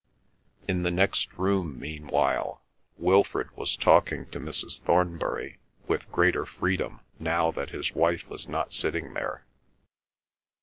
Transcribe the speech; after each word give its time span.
In 0.67 0.81
the 0.81 0.89
next 0.89 1.31
room, 1.37 1.79
meanwhile, 1.79 2.63
Wilfrid 2.97 3.51
was 3.55 3.77
talking 3.77 4.25
to 4.31 4.39
Mrs. 4.39 4.81
Thornbury 4.81 5.59
with 5.87 6.11
greater 6.11 6.43
freedom 6.47 7.01
now 7.19 7.51
that 7.51 7.69
his 7.69 7.93
wife 7.93 8.27
was 8.27 8.47
not 8.47 8.73
sitting 8.73 9.13
there. 9.13 9.45